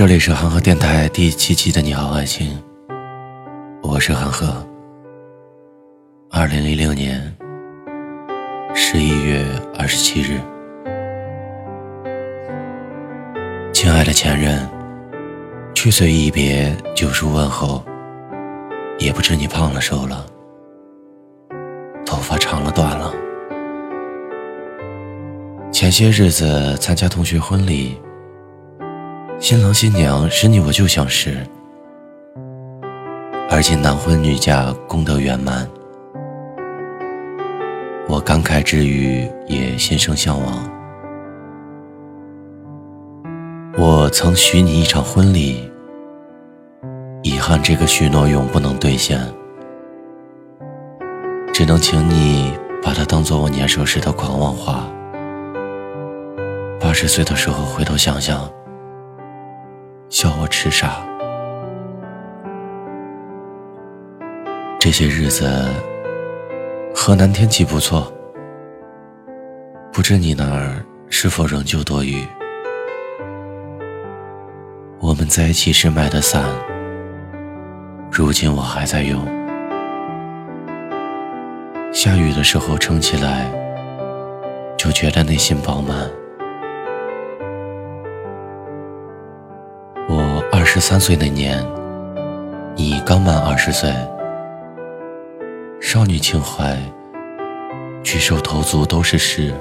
[0.00, 2.58] 这里是韩河电台第七期的《你好，爱情》，
[3.82, 4.66] 我是韩河。
[6.30, 7.20] 二零一六年
[8.74, 9.44] 十一月
[9.78, 10.40] 二十七日，
[13.74, 14.66] 亲爱的前任，
[15.74, 17.84] 去岁一别，旧书问候，
[18.98, 20.24] 也不知你胖了瘦了，
[22.06, 23.12] 头发长了短了。
[25.70, 28.00] 前些日子参加同学婚礼。
[29.40, 31.34] 新郎新娘是你我就像是，
[33.48, 35.66] 而今男婚女嫁功德圆满，
[38.06, 40.70] 我感慨之余也心生向往。
[43.78, 45.72] 我曾许你一场婚礼，
[47.22, 49.26] 遗憾这个许诺永不能兑现，
[51.50, 52.52] 只能请你
[52.82, 54.86] 把它当做我年少时的狂妄话。
[56.78, 58.46] 八十岁的时候回头想想。
[60.62, 61.00] 是啥。
[64.78, 65.50] 这些日子，
[66.94, 68.12] 河南天气不错，
[69.90, 72.26] 不知你那儿是否仍旧多雨？
[75.00, 76.44] 我们在一起时买的伞，
[78.12, 79.24] 如今我还在用。
[81.90, 83.50] 下雨的时候撑起来，
[84.76, 86.19] 就觉得内心饱满。
[90.72, 91.60] 十三岁那年，
[92.76, 93.92] 你刚满二十岁，
[95.80, 96.78] 少女情怀，
[98.04, 99.52] 举手投足都是诗，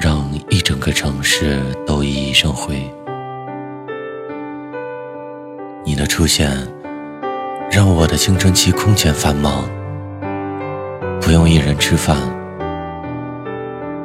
[0.00, 2.74] 让一整个城市都熠熠生辉。
[5.84, 6.50] 你的出现，
[7.70, 9.62] 让我的青春期空前繁忙，
[11.20, 12.16] 不用一人吃饭，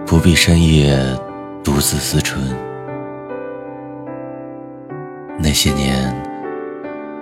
[0.05, 0.95] 不必深夜
[1.63, 2.39] 独自思春。
[5.51, 6.15] 那些年，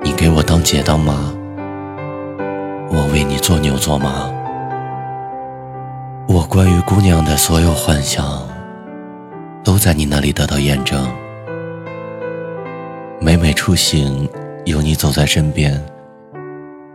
[0.03, 1.33] 你给我当姐当妈，
[2.91, 4.29] 我为你做牛做马。
[6.27, 8.47] 我关于姑娘的所有幻想，
[9.63, 11.11] 都在你那里得到验证。
[13.19, 14.29] 每每出行，
[14.63, 15.83] 有你走在身边，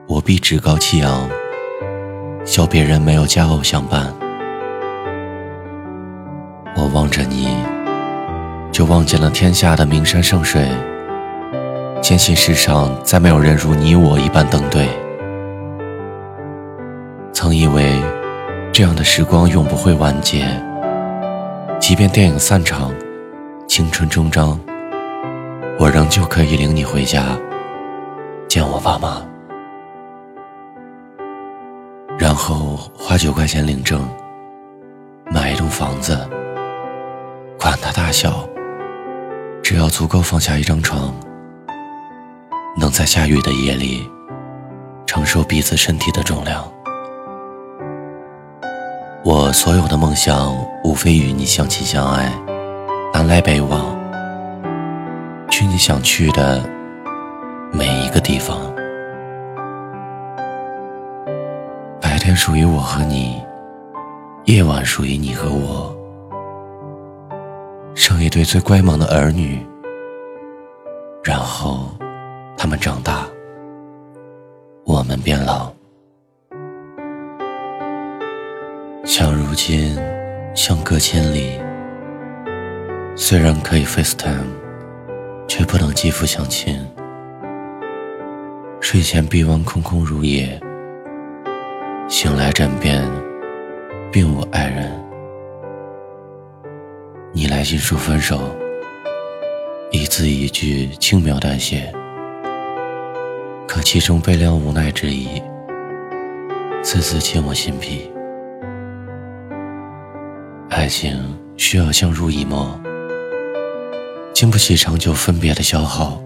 [0.06, 1.28] 我必趾高气扬，
[2.44, 4.14] 笑别人没有佳偶相伴。
[6.76, 7.56] 我望着你，
[8.70, 10.70] 就望见了天下的名山圣水。
[12.04, 14.86] 坚信世上再没有人如你我一般登对。
[17.32, 17.98] 曾以为
[18.74, 20.46] 这样的时光永不会完结，
[21.80, 22.92] 即便电影散场，
[23.66, 24.60] 青春终章，
[25.78, 27.38] 我仍旧可以领你回家
[28.48, 29.22] 见我爸妈，
[32.18, 34.06] 然后花九块钱领证，
[35.30, 36.28] 买一栋房子，
[37.58, 38.46] 管它大小，
[39.62, 41.10] 只要足够放下一张床。
[42.76, 44.10] 能在下雨的夜里
[45.06, 46.64] 承受彼此身体的重量，
[49.24, 50.52] 我所有的梦想
[50.82, 52.32] 无非与你相亲相爱，
[53.12, 53.96] 南来北往，
[55.48, 56.68] 去你想去的
[57.72, 58.58] 每一个地方。
[62.00, 63.40] 白天属于我和你，
[64.46, 65.94] 夜晚属于你和我，
[67.94, 69.64] 生一对最乖萌的儿女，
[72.64, 73.28] 他们长大，
[74.86, 75.70] 我们变老。
[79.04, 79.94] 像如今，
[80.54, 81.60] 相隔千里，
[83.14, 84.46] 虽然可以 FaceTime，
[85.46, 86.82] 却不能肌肤相亲。
[88.80, 90.58] 睡前臂弯空空如也，
[92.08, 93.06] 醒来枕边
[94.10, 94.90] 并无爱人。
[97.34, 98.40] 你来信说分手，
[99.90, 101.94] 一字一句轻描淡写。
[103.74, 105.42] 可其中悲凉无奈之意，
[106.80, 108.08] 字字沁我心脾。
[110.70, 112.80] 爱情需要相濡以沫，
[114.32, 116.22] 经不起长久分别的消耗。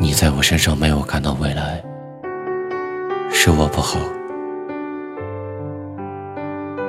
[0.00, 1.80] 你在我身上没有看到未来，
[3.30, 4.00] 是我不好。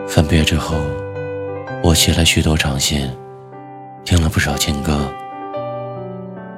[0.07, 0.75] 分别之后，
[1.83, 3.07] 我写了许多长信，
[4.03, 5.07] 听了不少情歌，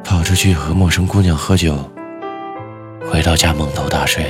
[0.06, 1.78] 跑出去和陌生姑娘喝酒。
[3.20, 4.24] 回到家蒙头大睡，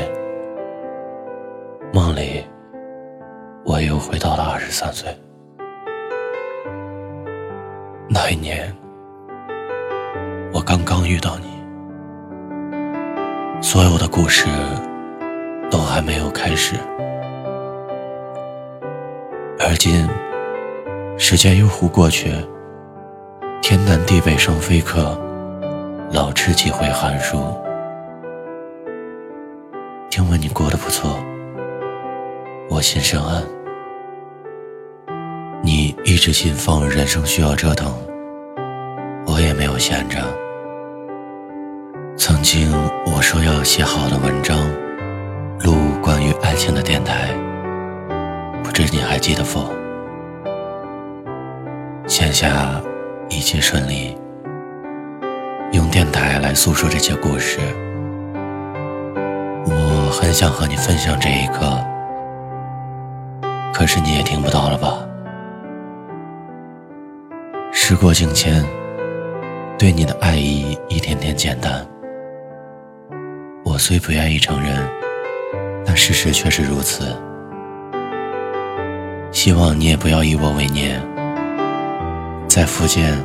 [1.94, 2.44] 梦里
[3.64, 5.16] 我又回到了二十三岁。
[8.10, 8.76] 那一年，
[10.52, 11.46] 我刚刚遇到你，
[13.62, 14.48] 所有的故事
[15.70, 16.76] 都还没有开始，
[19.60, 20.10] 而今
[21.16, 22.34] 时间又忽过去，
[23.62, 25.16] 天南地北生飞客，
[26.12, 27.38] 老吃几回寒暑。
[30.54, 31.18] 过得不错，
[32.70, 33.44] 我心深安。
[35.64, 37.94] 你一直信奉人生需要折腾，
[39.26, 40.18] 我也没有闲着。
[42.18, 42.72] 曾经
[43.06, 44.58] 我说要写好的文章，
[45.60, 47.34] 录关于爱情的电台，
[48.64, 49.72] 不知你还记得否？
[52.08, 52.82] 线下
[53.30, 54.18] 一切顺利，
[55.72, 57.60] 用电台来诉说这些故事。
[60.22, 61.80] 很想和你分享这一刻，
[63.74, 65.00] 可是你也听不到了吧？
[67.72, 68.62] 时过境迁，
[69.78, 71.88] 对你的爱意一天天减淡。
[73.64, 74.86] 我虽不愿意承认，
[75.86, 77.16] 但事实却是如此。
[79.32, 81.02] 希望你也不要以我为念。
[82.46, 83.18] 在福建，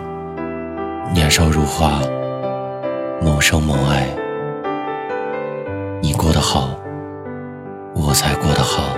[1.12, 2.00] 年少如花，
[3.20, 4.06] 梦生梦爱。
[6.00, 6.78] 你过得好，
[7.94, 8.96] 我才过得好。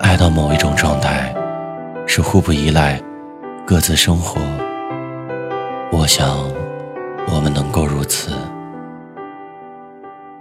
[0.00, 1.34] 爱到某一种状态，
[2.06, 3.00] 是互不依赖，
[3.66, 4.40] 各自生活。
[5.90, 6.38] 我想，
[7.32, 8.32] 我们能够如此。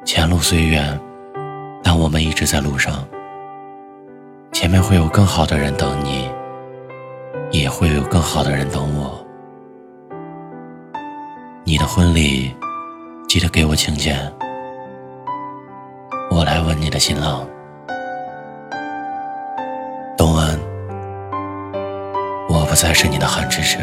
[0.03, 0.99] 前路虽远，
[1.81, 3.05] 但我们一直在路上。
[4.51, 6.29] 前面会有更好的人等你。
[7.51, 9.23] 也会有更好的人等我。
[11.63, 12.51] 你的婚礼，
[13.27, 14.17] 记得给我请柬。
[16.79, 17.47] 你的新郎。
[20.17, 20.59] 东安，
[22.49, 23.77] 我不再是你的韩芝芝。